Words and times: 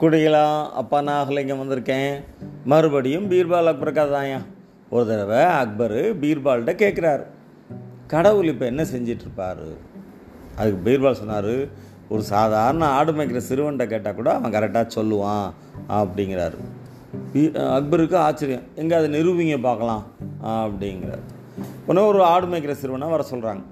குடிகளா 0.00 0.70
அப்பா 0.70 1.00
நான் 1.00 1.28
அகலிங்கம் 1.28 1.60
வந்திருக்கேன். 1.60 2.24
மறுபடியும் 2.64 3.30
பீர்பால் 3.30 3.66
அக்பர் 3.66 3.92
கதாயா 3.92 4.38
ஒரு 4.90 5.06
தடவை 5.06 5.42
அக்பர் 5.42 5.92
பீர்பால்கிட்ட 5.92 6.72
கேட்குறாரு. 6.76 7.26
கடவுள் 8.06 8.46
இப்போ 8.46 8.64
என்ன 8.64 8.82
செஞ்சிட்ருப்பார் 8.82 9.76
அதுக்கு 10.56 10.90
பீர்பால் 10.90 11.12
சொன்னார் 11.12 11.68
ஒரு 12.08 12.22
சாதாரண 12.22 12.86
ஆடு 12.86 13.12
மேய்க்கிற 13.12 13.40
சிறுவன்கிட்ட 13.48 13.86
கேட்டால் 13.86 14.14
கூட 14.14 14.34
அவன் 14.34 14.52
கரெக்டாக 14.52 14.90
சொல்லுவான் 14.94 15.52
அப்படிங்கிறாரு. 15.88 16.56
பீ- 17.34 17.56
அக்பருக்கு 17.56 18.16
ஆச்சரியம். 18.16 18.62
எங்கே 18.74 18.94
அதை 18.94 19.10
நிரூபிங்க 19.10 19.60
பார்க்கலாம் 19.60 20.06
அப்படிங்கிறார். 20.44 21.22
உடனே 21.86 22.06
ஒரு 22.06 22.24
ஆடு 22.24 22.46
மேய்க்கிற 22.46 22.72
சிறுவனை 22.72 23.08
வர 23.08 23.24
சொல்கிறாங்க 23.30 23.62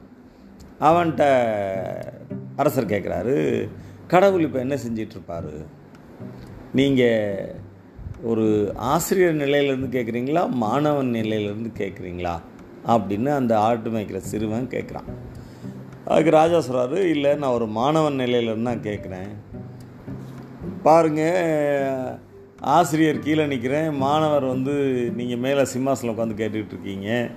அவன்கிட்ட 0.81 1.23
அரசர் 2.57 2.87
கேட்குறாரு 2.87 3.69
கடவுள் 4.07 4.41
இப்போ 4.41 4.59
என்ன 4.59 4.75
செஞ்சிட்ருப்பாரு 4.75 5.65
நீங்கள் 6.73 7.55
ஒரு 8.23 8.73
ஆசிரியர் 8.77 9.37
நிலையிலேருந்து 9.37 9.89
கேட்குறீங்களா 9.89 10.49
மாணவன் 10.49 11.13
நிலையிலேருந்து 11.13 11.71
கேட்குறீங்களா 11.79 12.35
அப்படின்னு 12.87 13.31
அந்த 13.35 13.59
ஆட்டு 13.59 13.91
மேய்க்கிற 13.91 14.17
சிறுவன் 14.17 14.69
கேட்குறான் 14.69 15.09
அதுக்கு 16.05 16.31
ராஜா 16.31 16.59
சொல்கிறாரு 16.59 16.97
இல்லை 16.97 17.35
நான் 17.35 17.51
ஒரு 17.51 17.67
மாணவன் 17.67 18.21
நிலையிலேருந்து 18.21 18.63
தான் 18.63 18.87
கேட்குறேன் 18.89 19.31
பாருங்க 20.83 21.23
ஆசிரியர் 22.61 23.19
கீழே 23.19 23.47
நிற்கிறேன் 23.47 23.97
மாணவர் 23.97 24.45
வந்து 24.45 24.73
நீங்கள் 25.17 25.39
மேலே 25.39 25.63
சிம்மாசனம் 25.63 26.13
உட்காந்து 26.15 26.41
கேட்டுக்கிட்டு 26.41 26.75
இருக்கீங்க. 26.75 27.29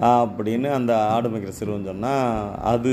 அப்படின்னு 0.00 0.70
அந்த 0.70 1.06
ஆடு 1.06 1.28
மேய்க்கிற 1.28 1.48
சிறுவன் 1.48 1.84
சொன்னால் 1.84 2.60
அது 2.60 2.92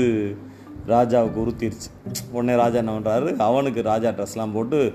ராஜாவுக்கு 0.86 1.40
உறுத்திருச்சு. 1.44 1.88
உடனே 2.32 2.54
ராஜா 2.56 2.78
என்ன 2.78 2.92
பண்ணுறாரு 2.92 3.36
அவனுக்கு 3.36 3.82
ராஜா 3.82 4.10
ட்ரெஸ்லாம் 4.10 4.52
போட்டு 4.52 4.94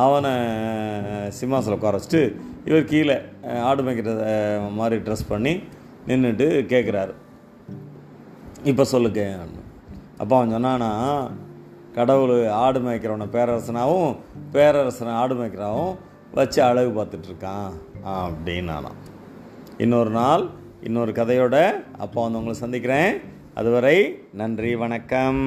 அவனை 0.00 0.32
சிம்மாசனம் 1.38 1.76
உட்கார 1.76 1.98
வச்சுட்டு 1.98 2.22
இவர் 2.68 2.90
கீழே 2.92 3.16
ஆடு 3.68 3.82
மேய்க்கிற 3.84 4.12
மாதிரி 4.78 4.96
ட்ரெஸ் 5.06 5.30
பண்ணி 5.32 5.52
நின்றுட்டு 6.08 6.46
கேட்குறாரு 6.72 7.12
இப்போ 8.70 8.84
சொல்லுங்க. 8.92 9.22
அப்போ 10.20 10.32
அவன் 10.36 10.54
சொன்னானா 10.56 10.90
கடவுள் 11.96 12.34
ஆடு 12.62 12.80
மேய்க்கிறவனை 12.86 13.26
பேரரசனாகவும் 13.36 14.16
பேரரசனை 14.54 15.12
ஆடு 15.22 15.34
மேய்க்கிறாவும் 15.40 15.94
வச்சு 16.38 16.60
அழகு 16.68 16.90
பார்த்துட்ருக்கான் 16.98 17.72
அப்படின்னானாம். 18.16 18.98
இன்னொரு 19.84 20.12
நாள் 20.20 20.44
இன்னொரு 20.88 21.12
கதையோட 21.20 21.56
அப்போ 22.04 22.18
வந்து 22.22 22.38
உங்களை 22.40 22.56
சந்திக்கிறேன். 22.64 23.12
அதுவரை 23.60 23.96
நன்றி 24.40 24.72
வணக்கம். 24.84 25.40